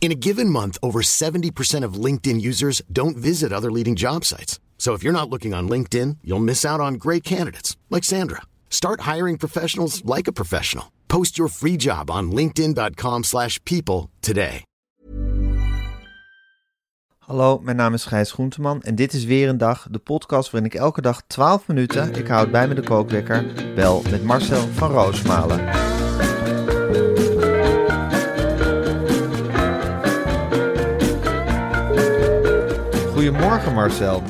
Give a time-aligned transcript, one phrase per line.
[0.00, 4.58] In a given month, over 70% of LinkedIn users don't visit other leading job sites.
[4.78, 8.40] So if you're not looking on LinkedIn, you'll miss out on great candidates like Sandra.
[8.70, 10.90] Start hiring professionals like a professional.
[11.06, 14.64] Post your free job on linkedin.com/people today.
[17.30, 20.70] Hallo, mijn naam is Gijs Groenteman en dit is weer een dag, de podcast waarin
[20.70, 24.90] ik elke dag 12 minuten, ik houd bij me de kookwekker, bel met Marcel van
[24.90, 25.89] Roosmalen.
[33.20, 34.22] Goedemorgen Marcel.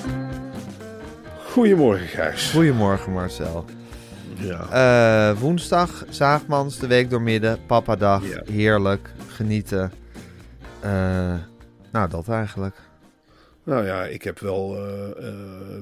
[1.45, 2.51] Goedemorgen, Gijs.
[2.51, 3.64] Goedemorgen Marcel.
[4.34, 5.31] Ja.
[5.31, 8.42] Eh, woensdag, Zaagmans, de week doormidden, papadag, Ja.
[8.53, 9.92] heerlijk, genieten.
[10.81, 11.34] Eh,
[11.92, 12.77] nou, dat eigenlijk.
[13.64, 15.12] Nou ja, ik heb wel eh, eh,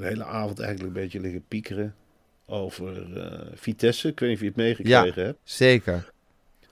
[0.00, 1.94] de hele avond eigenlijk een beetje liggen piekeren
[2.46, 3.06] over
[3.54, 4.08] Vitesse.
[4.08, 5.38] Ik weet niet of je het meegekregen hebt.
[5.42, 6.10] Zeker.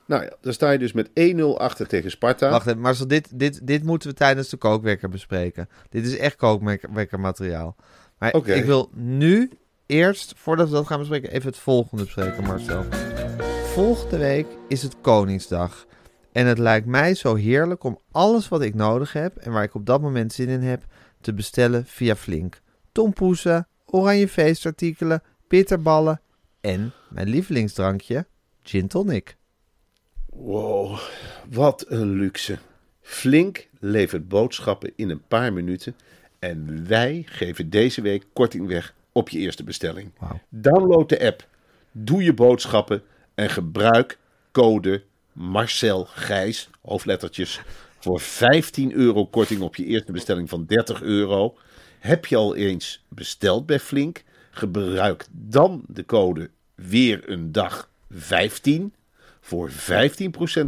[0.07, 2.49] Nou ja, dan sta je dus met 1-0 achter tegen Sparta.
[2.49, 5.69] Wacht even, Marcel, dit, dit, dit moeten we tijdens de kookwekker bespreken.
[5.89, 7.75] Dit is echt kookwekkermateriaal.
[8.17, 8.53] Maar Oké.
[8.53, 9.51] ik wil nu
[9.85, 12.85] eerst, voordat we dat gaan bespreken, even het volgende bespreken, Marcel.
[13.63, 15.85] Volgende week is het Koningsdag.
[16.31, 19.75] En het lijkt mij zo heerlijk om alles wat ik nodig heb en waar ik
[19.75, 20.83] op dat moment zin in heb,
[21.21, 22.61] te bestellen via Flink.
[22.91, 26.21] Tompoesen, oranje feestartikelen, bitterballen
[26.61, 28.25] en mijn lievelingsdrankje,
[28.61, 29.36] gin tonic.
[30.39, 30.99] Wow,
[31.49, 32.57] wat een luxe.
[33.01, 35.95] Flink levert boodschappen in een paar minuten.
[36.39, 40.11] En wij geven deze week korting weg op je eerste bestelling.
[40.49, 41.47] Download de app,
[41.91, 43.03] doe je boodschappen
[43.35, 44.17] en gebruik
[44.51, 47.61] code Marcel Gijs, hoofdlettertjes,
[47.99, 51.57] voor 15 euro korting op je eerste bestelling van 30 euro.
[51.99, 54.23] Heb je al eens besteld bij Flink?
[54.51, 58.93] Gebruik dan de code weer een dag 15
[59.47, 59.73] voor 15%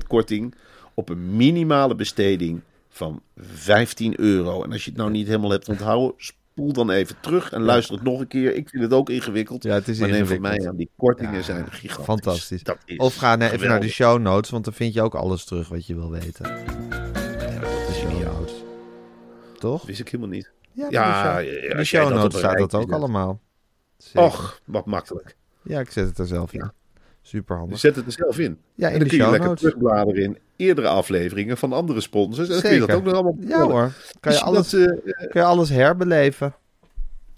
[0.07, 0.55] korting
[0.93, 4.63] op een minimale besteding van 15 euro.
[4.63, 7.95] En als je het nou niet helemaal hebt onthouden, spoel dan even terug en luister
[7.95, 8.55] het nog een keer.
[8.55, 9.63] Ik vind het ook ingewikkeld.
[9.63, 10.59] Ja, het is maar neem van ingewikkeld.
[10.61, 12.05] mij aan, die kortingen Ja, zijn gigantisch.
[12.05, 12.63] Fantastisch.
[12.63, 15.45] Dat is of ga even naar de show notes, want dan vind je ook alles
[15.45, 16.45] terug wat je wil weten.
[16.47, 18.53] Ja, is Show notes.
[19.57, 19.85] Toch?
[19.85, 20.51] Wist ik helemaal niet.
[20.71, 23.39] Ja, Ja, in de show, de notes staat dat ook allemaal.
[23.97, 24.21] Zeker.
[24.21, 25.35] Och, wat makkelijk.
[25.63, 26.71] Ja, ik zet het er zelf in.
[27.21, 28.57] Super Je zet het er zelf in.
[28.75, 32.47] Ja, in en dan kun je lekker terugbladeren in eerdere afleveringen van andere sponsors.
[32.47, 33.91] En dan kun je dat ook nog allemaal Ja hoor.
[34.19, 36.55] Kan je, Wist alles, dat, eh, kan je alles herbeleven.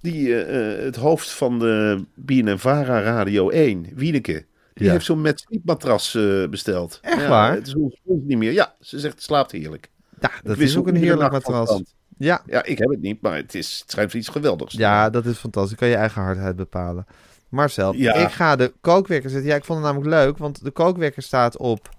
[0.01, 4.91] Die, eh, eh, het hoofd van de BNNVARA Radio 1, Wieneke, die Ja.
[4.91, 6.17] heeft zo'n met matras
[6.49, 6.99] besteld.
[7.01, 7.53] Echt ja, waar?
[7.53, 8.51] Het is ons niet meer.
[8.51, 9.89] Ja, ze zegt het slaapt heerlijk.
[10.19, 11.81] Ja, dat is ook een heerlijk matras.
[12.17, 12.41] Ja.
[12.45, 14.73] Ja, ik heb het niet, maar het, is, het schijnt iets geweldigs.
[14.73, 15.77] ja, dat is fantastisch.
[15.77, 17.05] Kan je eigen hardheid bepalen.
[17.51, 18.13] Marcel, Ja.
[18.13, 19.49] ik ga de kookwekker zetten.
[19.49, 21.89] Ja, ik vond het namelijk leuk, want de kookwekker staat op...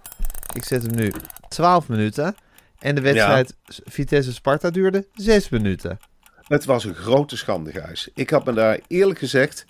[0.55, 1.13] Ik zet hem nu
[1.49, 2.35] 12 minuten.
[2.79, 3.55] En de wedstrijd
[3.85, 5.99] Vitesse-Sparta duurde 6 minuten.
[6.43, 8.09] Het was een grote schande, Gijs.
[8.15, 9.65] Ik had me daar eerlijk gezegd...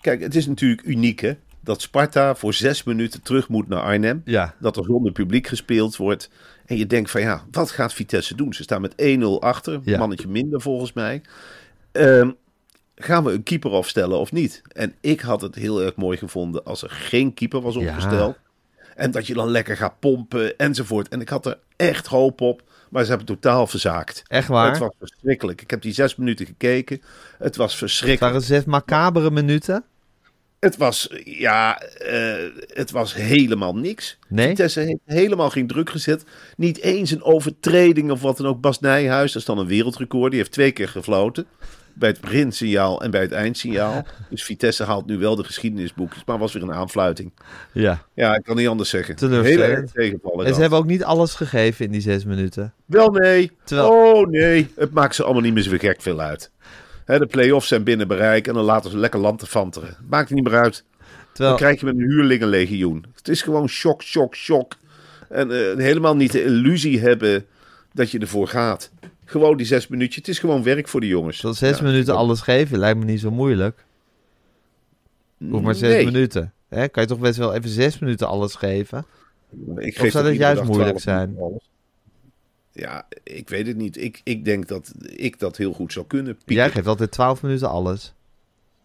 [0.00, 1.32] Kijk, het is natuurlijk uniek, hè?
[1.60, 4.22] Dat Sparta voor zes minuten terug moet naar Arnhem.
[4.24, 4.54] Ja.
[4.60, 6.30] Dat er zonder publiek gespeeld wordt.
[6.66, 8.52] En je denkt van ja, wat gaat Vitesse doen?
[8.54, 9.80] Ze staan met 1-0 achter.
[9.84, 9.98] Ja.
[9.98, 11.22] Mannetje minder volgens mij.
[11.92, 12.30] Ehm,
[13.00, 14.62] gaan we een keeper opstellen of niet?
[14.72, 17.80] En ik had het heel erg mooi gevonden als er geen keeper was Ja.
[17.80, 18.36] opgesteld.
[18.96, 21.08] En dat je dan lekker gaat pompen enzovoort.
[21.08, 22.62] En ik had er echt hoop op.
[22.90, 24.22] Maar ze hebben totaal verzaakt.
[24.26, 24.70] Echt waar?
[24.70, 25.62] Het was verschrikkelijk.
[25.62, 27.02] Ik heb die zes minuten gekeken.
[27.38, 28.20] Het was Het verschrikkelijk.
[28.32, 29.84] waren zes macabere minuten.
[30.60, 34.18] Het was, ja, eh, het was helemaal niks.
[34.28, 34.48] Nee?
[34.48, 36.24] Vitesse heeft helemaal geen druk gezet.
[36.56, 38.60] Niet eens een overtreding of wat dan ook.
[38.60, 40.30] Bas Nijhuis, dat is dan een wereldrecord.
[40.30, 41.46] Die heeft twee keer gefloten.
[41.98, 44.04] Bij het beginsignaal en bij het eindsignaal.
[44.30, 46.22] Dus Vitesse haalt nu wel de geschiedenisboekjes.
[46.26, 47.32] Maar was weer een aanfluiting.
[47.72, 48.02] Ja.
[48.14, 49.16] Ja, ik kan niet anders zeggen.
[49.44, 50.46] Heel erg tegenvallen.
[50.46, 52.72] En ze hebben ook niet alles gegeven in die zes minuten.
[52.86, 53.50] Wel nee.
[53.64, 54.72] Terwijl- Oh nee.
[54.76, 56.50] Het maakt ze allemaal niet meer zo gek veel uit.
[57.04, 58.46] Hè, de play-offs zijn binnen bereik.
[58.46, 59.96] En dan laten ze lekker land te fanteren.
[60.08, 60.84] Maakt niet meer uit.
[61.32, 63.04] Terwijl, Dan krijg je met een huurlingenlegioen.
[63.16, 64.72] Het is gewoon shock, shock, shock.
[65.28, 67.46] En eh, helemaal niet de illusie hebben
[67.92, 68.90] dat je ervoor gaat.
[69.28, 70.16] Gewoon die zes minuutjes.
[70.16, 71.40] Het is gewoon werk voor de jongens.
[71.40, 73.84] Tot zes Ja, minuten alles geven lijkt me niet zo moeilijk.
[75.50, 76.04] Hoef maar zes Nee.
[76.04, 76.52] minuten.
[76.68, 76.88] Hè?
[76.88, 79.04] Kan je toch best wel even zes minuten alles geven?
[79.76, 81.60] Ik Of zou dat juist moeilijk 12 minuten zijn?
[82.72, 83.96] Ja, ik weet het niet.
[83.96, 86.38] Ik, ik denk dat ik dat heel goed zou kunnen.
[86.44, 88.14] Jij geeft altijd 12 minuten alles.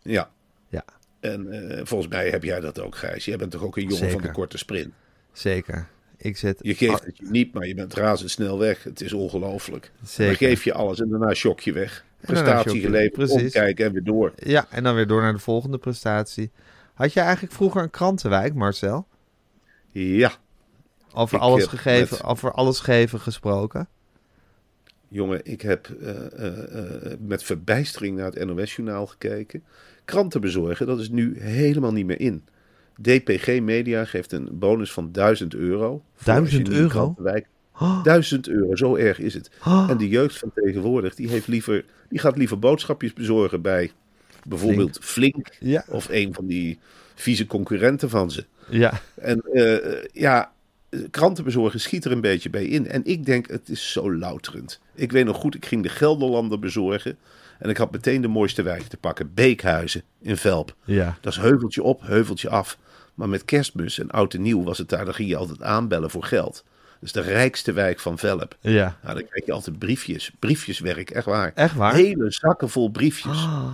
[0.01, 0.30] Ja.
[0.68, 0.84] Ja,
[1.19, 3.25] En eh, volgens mij heb jij dat ook, Gijs.
[3.25, 4.94] Jij bent toch ook een jongen van de korte sprint.
[5.31, 5.88] zeker.
[6.23, 6.59] Ik zet...
[6.61, 8.83] Je geeft het je niet, maar je bent razendsnel weg.
[8.83, 9.91] Het is ongelooflijk.
[10.17, 12.05] Dan geef je alles en daarna shock je weg.
[12.21, 14.33] Prestatie geleverd, omkijken en weer door.
[14.35, 16.51] Ja, en dan weer door naar de volgende prestatie.
[16.93, 19.07] Had je eigenlijk vroeger een krantenwijk, Marcel?
[19.91, 20.31] Ja,
[21.13, 23.87] Over, alles, gegeven, met- over alles geven gesproken?
[25.07, 26.09] jongen, ik heb eh,
[26.39, 29.63] eh, eh, met verbijstering naar het NOS-journaal gekeken.
[30.05, 32.43] Kranten bezorgen, dat is nu helemaal niet meer in.
[33.01, 36.01] DPG Media geeft een bonus van 1000 euro.
[36.16, 37.16] voor als je 1000 in een euro?
[37.80, 39.50] Oh, 1000 euro, zo erg is het.
[39.66, 39.88] oh.
[39.90, 43.92] En de jeugd van tegenwoordig, die, heeft liever, die gaat liever boodschapjes bezorgen bij
[44.48, 46.80] bijvoorbeeld Flink, Ja, of een van die
[47.16, 48.45] vieze concurrenten van ze.
[48.69, 49.01] ja.
[49.16, 50.51] En eh, ja,
[51.12, 52.88] krantenbezorgen schiet er een beetje bij in.
[52.88, 54.80] En ik denk, het is zo louterend.
[54.95, 57.18] Ik weet nog goed, ik ging de Gelderlander bezorgen.
[57.60, 59.31] En ik had meteen de mooiste wijk te pakken.
[59.34, 60.75] Beekhuizen in Velp.
[60.84, 61.18] ja.
[61.22, 62.78] Dat is heuveltje op, heuveltje af.
[63.13, 65.06] Maar met kerstmis en oud en nieuw was het daar.
[65.06, 66.63] Dan ging je altijd aanbellen voor geld.
[67.00, 68.57] Dat is de rijkste wijk van Velp.
[68.60, 68.98] Ja.
[69.04, 70.31] Nou, dan krijg je altijd briefjes.
[70.39, 71.51] Briefjeswerk, echt waar.
[71.56, 71.94] Echt waar?
[71.94, 73.38] Hele zakken vol briefjes.
[73.38, 73.74] Ah,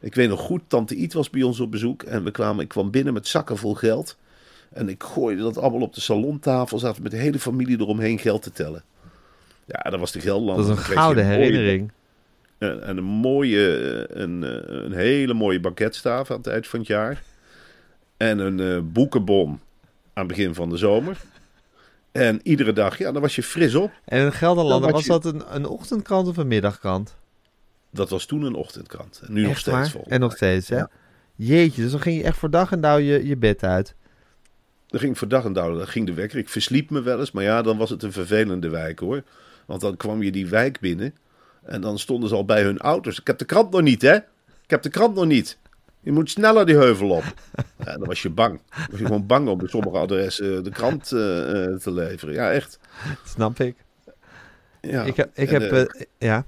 [0.00, 2.02] Ik weet nog goed, tante Iet was bij ons op bezoek.
[2.02, 4.16] En we kwamen, ik kwam binnen met zakken vol geld.
[4.72, 6.78] En ik gooide dat allemaal op de salontafel.
[6.78, 8.82] Zaten met de hele familie eromheen geld te tellen.
[9.64, 10.58] Ja, dat was de Gelderland.
[10.66, 11.92] dat is een gouden herinnering.
[12.58, 16.78] En, en een mooie, eh, een, eh, een hele mooie banketstaaf aan het eind van
[16.78, 17.22] het jaar.
[18.18, 19.48] En een eh, boekenbon
[20.12, 21.20] aan het begin van de zomer.
[22.12, 23.90] En iedere dag, ja, dan was je fris op.
[24.04, 27.16] En in Gelderlander, Dan was was dat een, een ochtendkrant of een middagkrant?
[27.90, 29.20] Dat was toen een ochtendkrant.
[29.26, 30.76] En nu nog steeds volgens En nog steeds, hè?
[30.76, 30.90] Ja.
[31.34, 33.94] Jeetje, dus dan ging je echt voor dag en dauw je, je bed uit.
[34.86, 36.38] Dan ging ik voor dag en dauw, dan ging de wekker.
[36.38, 39.22] Ik versliep me wel eens, maar ja, dan was het een vervelende wijk hoor.
[39.66, 41.14] Want dan kwam je die wijk binnen
[41.62, 43.18] en dan stonden ze al bij hun auto's.
[43.18, 44.14] Ik heb de krant nog niet, hè?
[44.62, 45.58] Ik heb de krant nog niet.
[46.00, 47.24] Je moet sneller die heuvel op.
[47.84, 48.60] Ja, dan was je bang.
[48.70, 52.34] Dan was je gewoon bang om bij sommige adressen de krant eh, eh, te leveren.
[52.34, 52.78] Ja, echt.
[53.24, 53.76] Snap ik.
[54.80, 55.02] Ja.
[55.04, 56.44] ik heb, ik En, heb eh, eh, ja.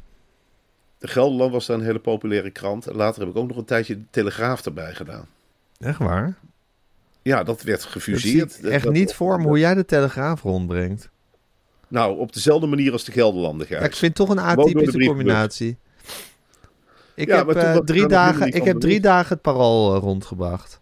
[0.98, 2.86] de Gelderland was daar een hele populaire krant.
[2.86, 5.26] En later heb ik ook nog een tijdje de Telegraaf erbij gedaan.
[5.78, 6.34] Echt waar?
[7.22, 8.60] Ja, dat werd gefuseerd.
[8.60, 11.10] echt Dat- niet voor me hoe jij de Telegraaf rondbrengt.
[11.88, 15.78] Nou, op dezelfde manier als de Gelderlander, Ja, ik vind het toch een atypische combinatie.
[17.20, 20.80] Ik Ja, heb, eh, drie, dagen, ik heb drie dagen het parool eh, rondgebracht.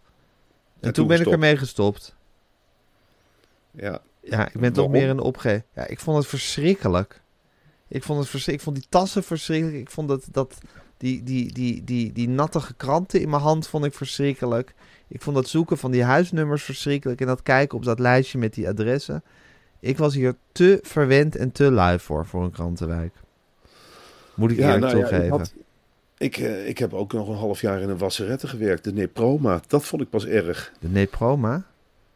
[0.73, 2.15] En, toen toen ben ik ermee gestopt.
[3.71, 5.63] Ja, Ja, ik ben toch meer een opge...
[5.75, 7.21] Ja, ik vond het verschrikkelijk.
[7.87, 9.77] Ik vond, het verschrik- ik vond die tassen verschrikkelijk.
[9.77, 10.57] Ik vond dat, dat
[10.97, 14.73] die, die, die, die, die nattige kranten in mijn hand vond ik verschrikkelijk.
[15.07, 17.21] Ik vond dat zoeken van die huisnummers verschrikkelijk.
[17.21, 19.23] En dat kijken op dat lijstje met die adressen.
[19.79, 23.13] Ik was hier te verwend en te lui voor, voor een krantenwijk.
[24.33, 25.47] Moet ik eerlijk nou ja, toegeven.
[26.19, 28.83] Ik, eh, ik heb ook nog een half jaar in een wasserette gewerkt.
[28.83, 30.71] De Neproma, dat vond ik pas erg.
[30.79, 31.65] De Neproma?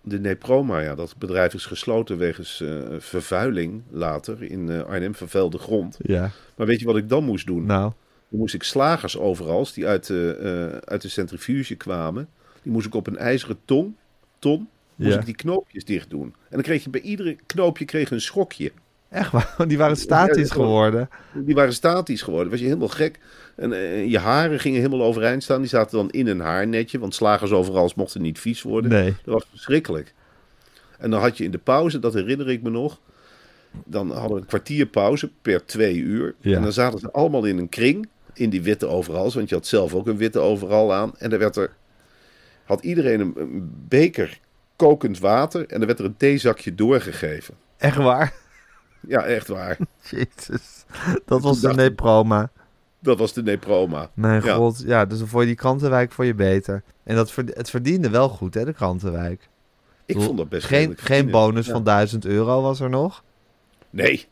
[0.02, 4.44] De Neproma, ja, dat bedrijf is gesloten wegens eh, vervuiling later.
[4.44, 5.98] In eh, Arnhem vervuilde grond.
[6.02, 6.32] Ja.
[6.56, 7.66] Maar weet je wat ik dan moest doen?
[7.66, 7.92] Nou,
[8.30, 12.28] Dan moest ik slagers overal, die uit de, uit de centrifuge kwamen.
[12.64, 13.98] Die moest ik op een ijzeren ton,
[14.40, 15.20] ton moest Ja.
[15.20, 16.24] ik die knoopjes dicht doen.
[16.24, 18.72] En dan kreeg je bij iedere knoopje kreeg een schokje.
[19.14, 19.56] Echt waar.
[19.68, 21.10] Die waren statisch Ja, geworden.
[21.34, 22.50] Die waren statisch geworden.
[22.50, 23.20] Was je helemaal gek.
[23.56, 25.60] En eh, je haren gingen helemaal overeind staan.
[25.60, 27.00] Die zaten dan in een haarnetje.
[27.00, 28.92] Want slagers overal mochten niet vies worden.
[28.92, 29.16] Nee.
[29.24, 30.14] Dat was verschrikkelijk.
[30.98, 33.00] En dan had je in de pauze, dat herinner ik me nog.
[33.86, 36.36] Dan hadden we een kwartier pauze per twee uur.
[36.40, 36.56] Ja.
[36.56, 38.08] En dan zaten ze allemaal in een kring.
[38.34, 39.36] In die witte overals.
[39.36, 41.12] Want je had zelf ook een witte overal aan.
[41.18, 41.76] En er werd er.
[42.64, 44.40] Had iedereen een, een beker
[44.76, 45.66] kokend water.
[45.68, 47.54] En er werd er een theezakje doorgegeven.
[47.78, 48.34] Echt waar.
[49.08, 49.78] Ja, echt waar.
[50.10, 50.86] Jezus.
[51.26, 52.50] Dat was de Neproma.
[53.00, 54.10] Dat was de Neproma.
[54.14, 54.56] Mijn Ja.
[54.56, 56.84] god, ja, dus dan vond je die krantenwijk voor je beter.
[57.04, 59.50] En dat verd- het verdiende wel goed, hè, de krantenwijk.
[60.06, 61.72] Ik vond dat best Geen, geen bonus Ja.
[61.72, 63.24] van 1000 euro was er nog.
[63.90, 64.26] Nee.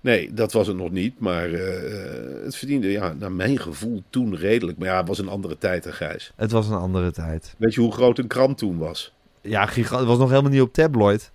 [0.00, 1.20] Nee, dat was het nog niet.
[1.20, 4.78] Maar eh, het verdiende, ja, naar mijn gevoel toen redelijk.
[4.78, 6.32] Maar ja, het was een andere tijd, hè, Gijs.
[6.36, 7.54] Het was een andere tijd.
[7.58, 9.14] Weet je hoe groot een krant toen was?
[9.40, 11.32] Ja, het was nog helemaal niet op tabloid.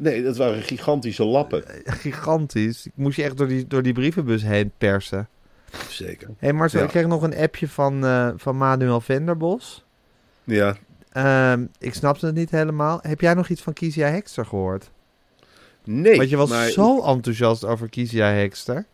[0.00, 1.64] Nee, dat waren gigantische lappen.
[1.84, 2.86] Gigantisch.
[2.86, 5.28] Ik moest je echt door die, door die brievenbus heen persen.
[5.88, 6.26] Zeker.
[6.26, 6.84] Hé hey Marcel, Ja.
[6.84, 9.84] ik kreeg nog een appje van, eh, van Manuel Venderbos.
[10.44, 10.76] Ja.
[11.12, 12.98] Ehm, ik snapte het niet helemaal.
[13.02, 14.90] Heb jij nog iets van Kizia Hekster gehoord?
[15.84, 18.84] Nee, Want je was maar zo enthousiast over Kizia Hekster.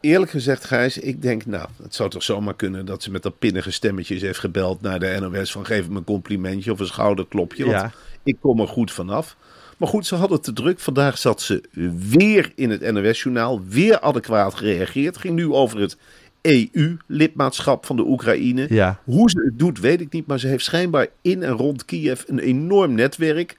[0.00, 3.38] eerlijk gezegd, Gijs, ik denk, nou, het zou toch zomaar kunnen dat ze met dat
[3.38, 7.64] pinnige stemmetje heeft gebeld naar de NOS van geef me een complimentje of een schouderklopje.
[7.64, 7.92] Want Ja.
[8.22, 9.36] ik kom er goed vanaf.
[9.78, 10.80] Maar goed, ze hadden het te druk.
[10.80, 11.62] Vandaag zat ze
[12.08, 13.62] weer in het NOS-journaal.
[13.68, 15.16] Weer adequaat gereageerd.
[15.16, 15.96] Ging nu over het
[16.40, 18.66] EU-lidmaatschap van de Oekraïne.
[18.68, 19.00] Ja.
[19.04, 20.26] Hoe ze het doet, weet ik niet.
[20.26, 23.56] Maar ze heeft schijnbaar in en rond Kiev een enorm netwerk.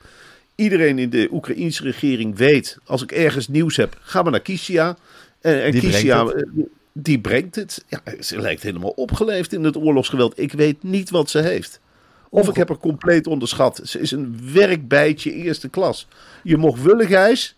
[0.56, 4.98] Iedereen in de Oekraïnse regering weet, als ik ergens nieuws heb, ga maar naar Kisia.
[5.42, 7.86] En, en Die Kisia, brengt eh, die brengt het.
[7.88, 10.40] Ja, ze lijkt helemaal opgeleefd in het oorlogsgeweld.
[10.40, 11.80] Ik weet niet wat ze heeft.
[12.30, 13.82] Of ik heb haar compleet onderschat.
[13.84, 16.08] Ze is een werkbijtje eerste klas.
[16.44, 17.56] Je mocht willen, Gijs,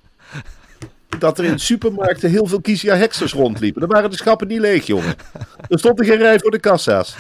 [1.20, 3.82] dat er in supermarkten heel veel Kisia Heksters rondliepen.
[3.82, 5.16] Dan waren de schappen niet leeg, jongen.
[5.68, 7.16] Er stond er geen rij voor de kassa's.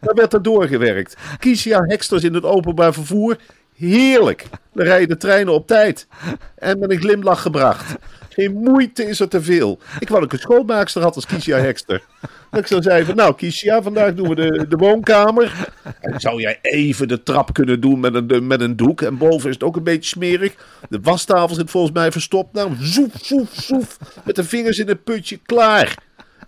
[0.00, 1.16] Daar werd er doorgewerkt.
[1.38, 3.36] Kisia Heksters in het openbaar vervoer.
[3.74, 4.46] Heerlijk.
[4.72, 6.06] Dan rijden de treinen op tijd.
[6.54, 7.94] En met een glimlach gebracht.
[8.34, 9.78] Geen moeite is er te veel.
[9.98, 12.02] Ik wou dat ik een schoonmaakster had als Kisia Hekster.
[12.50, 15.72] Dat ik zo zei van, nou Kisia, vandaag doen we de, de woonkamer.
[16.00, 19.02] En zou jij even de trap kunnen doen met een, met een doek.
[19.02, 20.54] En boven is het ook een beetje smerig.
[20.88, 22.52] De wastafel zit volgens mij verstopt.
[22.52, 23.98] Nou, zoef, zoef, zoef.
[24.24, 25.96] Met de vingers in het putje, klaar.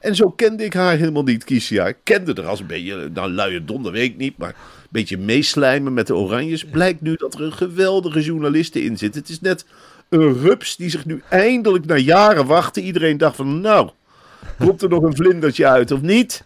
[0.01, 1.87] En zo kende ik haar helemaal niet, Kisia.
[1.87, 5.19] Ik kende haar als een beetje, nou luie donder, weet ik niet, maar een beetje
[5.19, 6.65] meeslijmen met de oranjes.
[6.65, 9.15] Blijkt nu dat er een geweldige journaliste in zit.
[9.15, 9.65] Het is net
[10.21, 12.83] een rups die zich nu eindelijk na jaren wachten.
[12.83, 13.91] Iedereen dacht van, nou,
[14.59, 16.45] komt er nog een vlindertje uit of niet?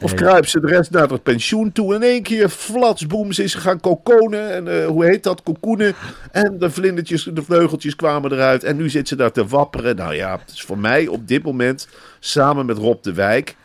[0.00, 1.94] Of kruipt ze de rest naar het pensioen toe?
[1.94, 4.52] In één keer, flats, boem, ze is gaan kokonen.
[4.52, 5.42] En eh, hoe heet dat?
[5.42, 5.94] Kokoenen.
[6.30, 8.64] En de vlindertjes, de vleugeltjes kwamen eruit.
[8.64, 9.96] En nu zit ze daar te wapperen.
[9.96, 11.88] Nou ja, het is voor mij op dit moment,
[12.20, 13.56] samen met Rob de Wijk...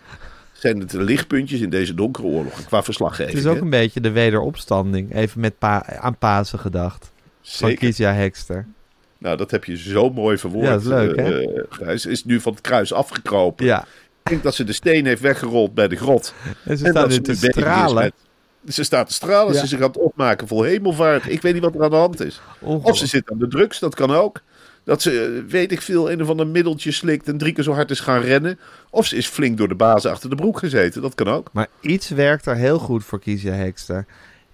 [0.54, 2.66] zijn het de lichtpuntjes in deze donkere oorlog.
[2.66, 3.30] Qua verslaggeving.
[3.30, 3.62] Het is ook hè?
[3.62, 5.16] een beetje de wederopstanding.
[5.16, 7.12] Even met pa aan Pasen gedacht.
[7.42, 7.88] Van Zeker.
[7.88, 8.66] Kisia Hekster.
[9.20, 10.66] Nou, dat heb je zo mooi verwoord.
[10.66, 11.40] Ja, dat is leuk, eh, hè?
[11.40, 12.06] eh, Gijs.
[12.06, 13.66] is nu van het kruis afgekropen.
[13.66, 13.82] Ja.
[14.24, 16.34] Ik denk dat ze de steen heeft weggerold bij de grot.
[16.64, 18.04] En ze en dat nu te stralen.
[18.04, 19.54] met- Ze staat te stralen.
[19.54, 19.60] Ja.
[19.60, 21.28] Ze zich aan het opmaken vol hemelvaart.
[21.32, 22.42] Ik weet niet wat er aan de hand is.
[22.60, 24.42] Of ze zit aan de drugs, dat kan ook.
[24.84, 27.72] Dat ze, eh, weet ik veel, een of ander middeltje slikt en drie keer zo
[27.74, 28.60] hard is gaan rennen.
[28.90, 31.02] Of ze is flink door de bazen achter de broek gezeten.
[31.02, 31.50] Dat kan ook.
[31.54, 34.06] Maar iets werkt er heel goed voor Kisia Hekster.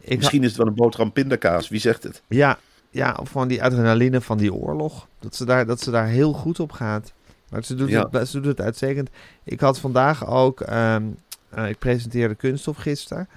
[0.01, 1.69] Ik Misschien is het wel een boterham pindakaas.
[1.69, 2.21] Wie zegt het?
[2.27, 2.59] Ja,
[2.95, 5.07] ja, of gewoon die adrenaline van die oorlog.
[5.19, 7.13] Dat ze daar, dat ze daar heel goed op gaat.
[7.49, 8.07] Maar ze doet, Ja.
[8.11, 9.09] het, ze doet het uitstekend.
[9.43, 10.61] Ik had vandaag ook...
[10.61, 11.03] ehm,
[11.49, 13.27] eh, ik presenteerde Kunststof gisteren.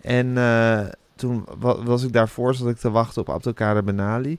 [0.00, 0.80] En eh,
[1.16, 4.38] toen wa- was ik daarvoor, zat ik te wachten op Abdelkader Benali.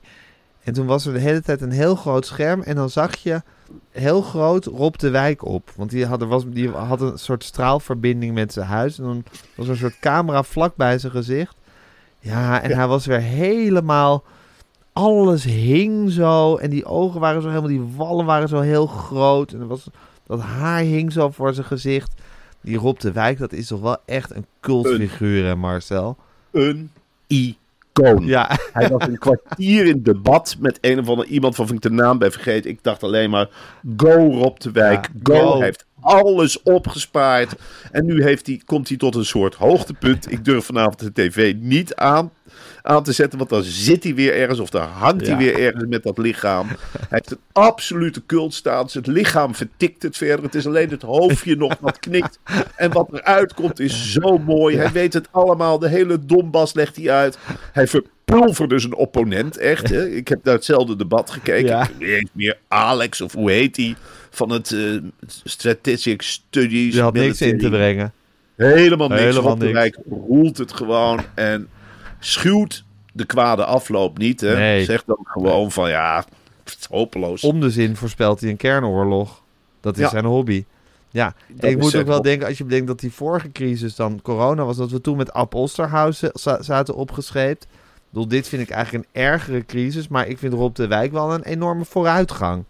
[0.64, 2.62] En toen was er de hele tijd een heel groot scherm.
[2.62, 3.42] En dan zag je
[3.90, 5.70] heel groot Rob de Wijk op.
[5.76, 8.98] Want die had, er was, die had een soort straalverbinding met zijn huis.
[8.98, 9.24] En dan
[9.54, 11.54] was er een soort camera vlak bij zijn gezicht.
[12.18, 12.76] Ja, en Ja.
[12.76, 14.22] hij was weer helemaal...
[14.92, 16.56] Alles hing zo.
[16.56, 17.68] En die ogen waren zo helemaal...
[17.68, 19.52] Die wallen waren zo heel groot.
[19.52, 19.86] En er was,
[20.26, 22.12] dat haar hing zo voor zijn gezicht.
[22.60, 26.16] Die Rob de Wijk, dat is toch wel echt een cultfiguur, hè, Marcel?
[26.50, 26.90] Een
[27.26, 28.26] icoon.
[28.26, 31.80] Ja, Hij was een kwartier in debat met een of ander iemand van wie ik
[31.80, 32.70] de naam ben vergeten.
[32.70, 33.48] Ik dacht alleen maar,
[33.96, 35.50] go Rob de Wijk, Ja, go.
[35.50, 35.56] go.
[35.56, 37.54] Hij heeft alles opgespaard.
[37.90, 40.32] En nu heeft hij, komt hij tot een soort hoogtepunt.
[40.32, 42.30] Ik durf vanavond de tv niet aan,
[42.82, 45.36] aan te zetten, want dan zit hij weer ergens of dan hangt Ja.
[45.36, 46.66] hij weer ergens met dat lichaam.
[46.68, 46.76] Hij
[47.08, 48.94] heeft een absolute cultstatus.
[48.94, 50.44] Het lichaam vertikt het verder.
[50.44, 52.38] Het is alleen het hoofdje nog wat knikt.
[52.76, 54.76] En wat eruit komt is zo mooi.
[54.76, 55.78] Hij weet het allemaal.
[55.78, 57.38] De hele Donbass legt hij uit.
[57.72, 59.88] Hij verpulverde zijn opponent, echt.
[59.88, 60.08] Hè?
[60.08, 61.66] Ik heb naar hetzelfde debat gekeken.
[61.68, 61.82] Ja.
[61.82, 63.94] Ik weet niet eens meer Alex, of hoe heet hij?
[64.30, 64.78] Van het eh,
[65.44, 66.92] Strategic Studies.
[66.92, 68.12] die had niks in te brengen.
[68.56, 69.20] Helemaal niks.
[69.20, 69.96] Helemaal niks.
[70.10, 71.68] Roelt het gewoon en
[72.24, 74.40] schuwt de kwade afloop niet.
[74.40, 74.56] Hè?
[74.56, 74.84] Nee.
[74.84, 76.24] Zegt dan gewoon van ja,
[76.64, 77.42] het is hopeloos.
[77.42, 79.42] Om de zin voorspelt hij een kernoorlog.
[79.80, 80.08] Dat is Ja.
[80.08, 80.64] zijn hobby.
[81.10, 84.20] Ja, en ik moet ook wel denken, als je bedenkt dat die vorige crisis dan
[84.22, 85.54] corona was, dat we toen met Ab
[86.60, 87.66] zaten opgescheept.
[88.10, 91.34] Bedoel, dit vind ik eigenlijk een ergere crisis, maar ik vind Rob de Wijk wel
[91.34, 92.64] een enorme vooruitgang.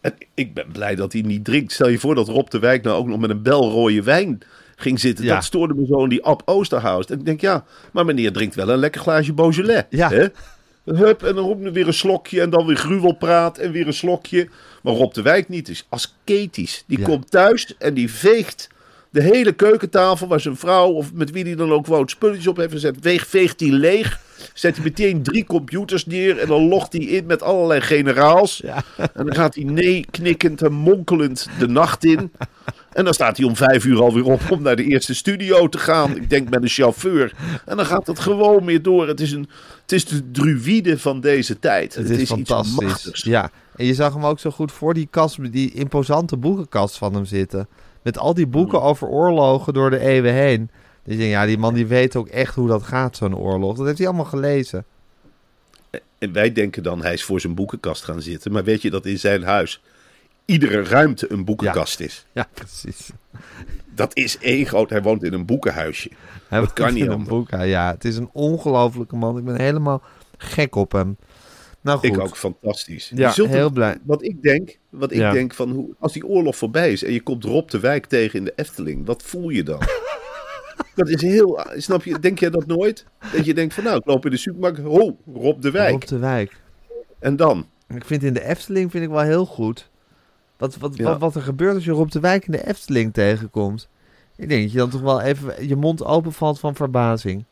[0.00, 1.72] En ik ben blij dat hij niet drinkt.
[1.72, 4.38] Stel je voor dat Rob de Wijk nou ook nog met een bel rode wijn
[4.80, 5.24] ging zitten.
[5.24, 5.34] Ja.
[5.34, 7.06] Dat stoorde me zo in die Ab Oosterhuis.
[7.06, 9.84] En ik denk, ja, maar meneer drinkt wel een lekker glaasje Beaujolais.
[9.90, 10.08] Ja.
[10.10, 10.26] Hè?
[10.84, 14.48] Hup, en dan roept weer een slokje en dan weer gruwelpraat en weer een slokje.
[14.82, 15.68] Maar Rob de Wijk niet.
[15.68, 16.84] is asketisch.
[16.86, 17.04] Die Ja.
[17.04, 18.68] komt thuis en die veegt
[19.10, 22.56] de hele keukentafel waar zijn vrouw of met wie hij dan ook woont spulletjes op
[22.56, 23.00] heeft gezet.
[23.00, 24.20] Weeg, veegt hij leeg.
[24.54, 28.60] Zet hij meteen drie computers neer en dan logt hij in met allerlei generaals.
[28.64, 28.82] Ja.
[28.96, 32.32] En dan gaat hij nee knikkend en monkelend de nacht in.
[32.92, 35.78] En dan staat hij om vijf uur alweer op om naar de eerste studio te
[35.78, 36.16] gaan.
[36.16, 37.32] Ik denk met een chauffeur.
[37.66, 39.08] En dan gaat het gewoon weer door.
[39.08, 39.48] Het is, een,
[39.82, 41.94] het is de druïde van deze tijd.
[41.94, 42.80] Het, is, fantastisch.
[42.80, 43.22] machtigs.
[43.22, 47.14] Ja, en je zag hem ook zo goed voor die kast, die imposante boekenkast van
[47.14, 47.68] hem zitten.
[48.02, 50.70] Met al die boeken over oorlogen door de eeuwen heen.
[51.04, 53.76] Dus denk, ja, die man die weet ook echt hoe dat gaat, zo'n oorlog.
[53.76, 54.84] Dat heeft hij allemaal gelezen.
[56.18, 58.52] En wij denken dan hij is voor zijn boekenkast gaan zitten.
[58.52, 59.80] Maar weet je dat in zijn huis
[60.50, 62.26] iedere ruimte een boekenkast is?
[62.32, 63.10] Ja, precies.
[63.94, 64.90] Dat is één groot.
[64.90, 66.10] Hij woont in een boekenhuisje.
[66.48, 67.28] Hij dat kan niet in een anders.
[67.28, 67.50] boek.
[67.50, 69.38] Ja, het is een ongelofelijke man.
[69.38, 70.02] Ik ben helemaal
[70.36, 71.16] gek op hem.
[71.80, 72.08] Nou goed.
[72.08, 73.12] Ik ook fantastisch.
[73.14, 73.98] Ja, heel blij.
[74.02, 75.32] Wat ik denk, wat ik Ja.
[75.32, 78.38] denk van hoe, als die oorlog voorbij is en je komt Rob de Wijk tegen
[78.38, 79.80] in de Efteling, wat voel je dan?
[80.94, 82.18] dat is heel, snap je?
[82.18, 83.04] Denk jij dat nooit?
[83.32, 85.94] Dat je denkt van nou, ik loop in de supermarkt, ho, Rob de Wijk.
[85.94, 86.56] Op de wijk.
[87.18, 87.66] En dan?
[87.88, 89.89] Ik vind in de Efteling vind ik wel heel goed.
[90.60, 91.04] Wat, wat, Ja.
[91.04, 93.88] wat, wat er gebeurt als je Rob de Wijk in de Efteling tegenkomt.
[94.36, 97.44] Ik denk dat je dan toch wel even je mond openvalt van verbazing.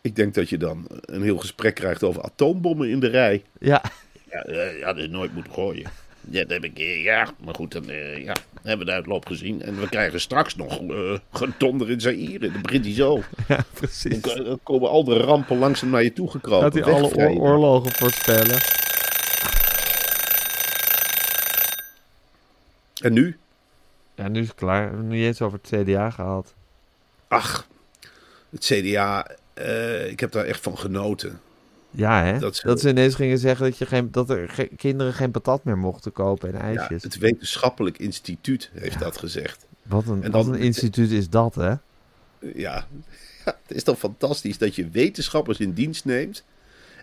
[0.00, 3.42] Ik denk dat je dan een heel gesprek krijgt over atoombommen in de rij.
[3.58, 3.82] Ja,
[4.30, 5.90] Ja, eh, ja dat is nooit moeten gooien.
[6.30, 9.26] Ja, dat heb ik, eh, ja, maar goed, dan eh, ja, hebben we de uitloop
[9.26, 9.62] gezien.
[9.62, 12.38] En we krijgen straks nog eh gedonder in Zaire.
[12.38, 13.20] Dat begint hij zo.
[13.48, 14.20] ja precies.
[14.20, 16.72] Dan, dan komen al de rampen langzaam naar je toe gekropen.
[16.82, 18.58] Gaat hij alle oorlogen voorspellen?
[23.06, 23.36] En nu?
[24.14, 24.80] Ja, nu is het klaar.
[24.82, 26.54] We hebben nu eens over het CDA gehad.
[27.28, 27.66] Ach,
[28.50, 31.40] het CDA, eh, ik heb daar echt van genoten.
[31.90, 32.38] Ja, hè?
[32.38, 35.78] Dat ze ineens gingen zeggen dat, je geen, dat er ge- kinderen geen patat meer
[35.78, 37.02] mochten kopen en Ja, ijsjes.
[37.02, 39.66] het wetenschappelijk instituut heeft dat gezegd.
[39.82, 41.68] Wat een, en wat dan- een instituut is dat, hè?
[41.68, 41.78] Ja.
[42.54, 42.86] ja,
[43.44, 46.44] het is toch fantastisch dat je wetenschappers in dienst neemt.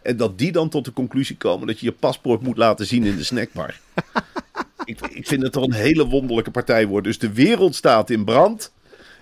[0.01, 3.03] En dat die dan tot de conclusie komen dat je je paspoort moet laten zien
[3.03, 3.79] in de snackbar.
[4.85, 7.11] ik, ik vind het toch een hele wonderlijke partij worden.
[7.11, 8.73] Dus de wereld staat in brand.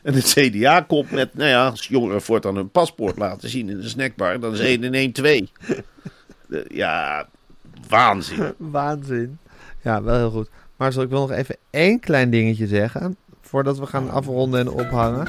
[0.03, 3.79] En het CDA komt met, nou ja, als jongeren voortaan hun paspoort laten zien in
[3.79, 5.51] de snackbar, dan is 1 en 1 2.
[6.47, 7.27] De- ja,
[7.87, 8.53] waanzin.
[8.57, 9.37] Waanzin.
[9.81, 10.49] Ja, wel heel goed.
[10.77, 13.15] Maar zal ik wil nog even één klein dingetje zeggen.
[13.41, 15.27] Voordat we gaan afronden en ophangen.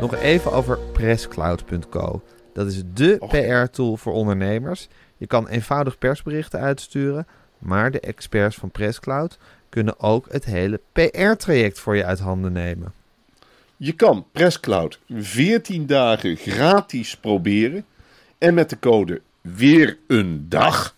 [0.00, 2.22] Nog even over presscloud.co.
[2.52, 3.16] Dat is de.
[3.28, 4.88] PR-tool voor ondernemers.
[5.16, 7.26] Je kan eenvoudig persberichten uitsturen.
[7.58, 12.92] Maar de experts van Presscloud kunnen ook het hele PR-traject voor je uit handen nemen.
[13.76, 17.84] Je kan Presscloud 14 dagen gratis proberen.
[18.38, 20.96] En met de code weer een dag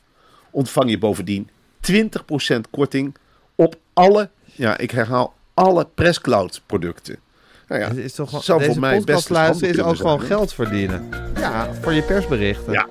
[0.51, 1.51] ontvang je bovendien
[1.93, 3.15] 20% korting
[3.55, 7.19] op alle, ja ik herhaal, alle Presscloud producten.
[7.69, 10.55] Nou ja, Het is toch zou deze voor mij best luisteren is ook gewoon geld
[10.55, 11.09] verdienen.
[11.35, 12.73] Ja, voor je persberichten.
[12.73, 12.89] Ja.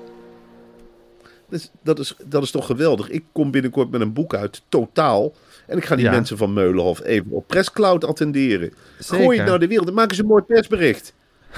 [1.48, 3.08] Dus dat, is, dat is toch geweldig.
[3.08, 5.32] Ik kom binnenkort met een boek uit, totaal.
[5.70, 6.10] En ik ga die Ja.
[6.10, 8.72] mensen van Meulenhof even op Presscloud attenderen.
[8.98, 9.38] Gooi Zeker.
[9.38, 9.86] het naar de wereld.
[9.86, 11.12] Dan maken ze een mooi persbericht.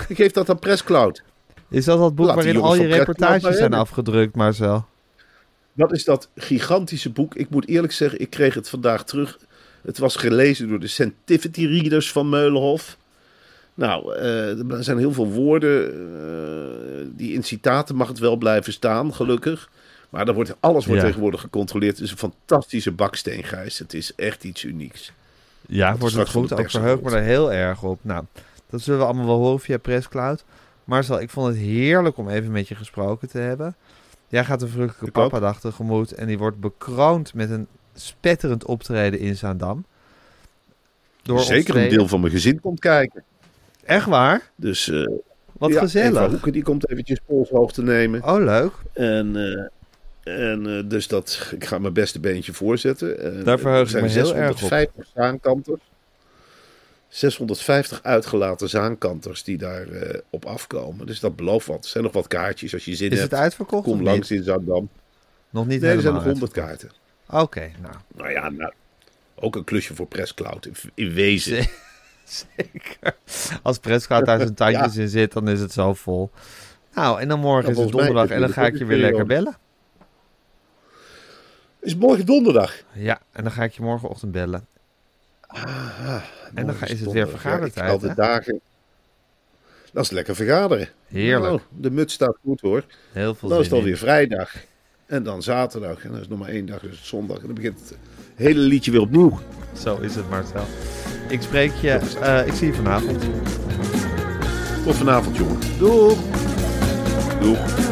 [0.08, 1.22] Ik geef dat aan Presscloud.
[1.70, 4.84] Is dat dat boek Laat waarin al je reportages zijn afgedrukt, Marcel?
[5.72, 7.34] Dat is dat gigantische boek.
[7.34, 9.38] Ik moet eerlijk zeggen, ik kreeg het vandaag terug.
[9.82, 12.96] Het was gelezen door de Scientificity Readers van Meulenhof.
[13.74, 15.92] Nou, eh, er zijn heel veel woorden.
[15.92, 19.68] eh, die in citaten mag het wel blijven staan, gelukkig.
[20.12, 21.06] Maar er wordt, alles wordt Ja.
[21.06, 21.94] tegenwoordig gecontroleerd.
[21.96, 23.78] Het is een fantastische baksteengijs.
[23.78, 25.12] Het is echt iets unieks.
[25.66, 26.52] Ja, Dat wordt het goed.
[26.52, 27.98] Ook pers verheug me er heel erg op.
[28.02, 28.24] Nou,
[28.70, 30.44] dat zullen we allemaal wel horen via Presscloud.
[30.84, 33.74] Marcel, ik vond het heerlijk om even met je gesproken te hebben.
[34.28, 35.12] Jij gaat een Ik ook.
[35.12, 39.84] papa-dag tegemoet en die wordt bekroond met een spetterend optreden in Zaandam.
[41.22, 43.24] Door Zeker een deel van mijn gezin komt kijken.
[43.84, 44.50] Echt waar?
[44.56, 45.06] Dus eh
[45.52, 46.30] Wat ja, Eva gezellig.
[46.30, 48.22] Hoeken die komt eventjes polshoog te nemen.
[48.24, 48.72] Oh, leuk.
[48.92, 49.66] En, eh,
[50.22, 53.20] en eh, dus dat, ik ga mijn beste beentje voorzetten.
[53.20, 54.58] En, Daar verheug er ik zijn me heel erg op.
[54.58, 55.80] 650 zaankanters.
[57.08, 61.06] 650 uitgelaten zaankanters die daar eh, op afkomen.
[61.06, 61.84] Dus dat belooft wat.
[61.84, 63.30] Er zijn nog wat kaartjes als je zin Is hebt.
[63.30, 64.88] het uitverkocht Kom langs in Zandam.
[65.50, 66.80] Nog niet Nee, er zijn nog 100 uitverkocht.
[67.28, 67.42] kaarten.
[67.42, 67.94] Oké, nou.
[68.16, 68.72] Nou ja, nou,
[69.34, 70.66] ook een klusje voor Presscloud.
[70.66, 71.66] In, in wezen.
[72.56, 73.16] Zeker.
[73.62, 76.30] Als Presscloud daar zijn tandjes in zit, dan is het zo vol.
[76.94, 79.26] Nou, en dan morgen is het donderdag is en dan ga ik je weer lekker
[79.26, 79.56] bellen.
[81.82, 82.74] Is morgen donderdag.
[82.92, 84.66] Ja, en dan ga ik je morgenochtend bellen.
[86.54, 87.42] en dan ga, is het weer donderdag.
[87.42, 88.60] Ja, ik vergadertijd, de dagen.
[89.92, 90.88] Dat is lekker vergaderen.
[91.06, 91.42] Heerlijk.
[91.48, 92.84] Nou, de muts staat goed hoor.
[93.12, 93.78] Heel veel Dan is het in.
[93.80, 94.54] alweer vrijdag.
[95.06, 96.04] En dan zaterdag.
[96.04, 97.38] En dan is nog maar één dag, dus het zondag.
[97.38, 97.98] En dan begint het
[98.34, 99.38] hele liedje weer opnieuw.
[99.78, 100.64] Zo is het, Marcel.
[101.28, 101.90] Ik spreek je,
[102.20, 103.22] eh, ik zie je vanavond.
[104.84, 105.58] Tot vanavond, jongen.
[105.78, 106.18] Doeg!
[107.40, 107.91] Doeg!